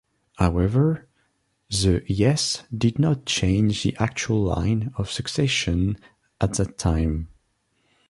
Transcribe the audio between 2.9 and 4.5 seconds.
not change the actual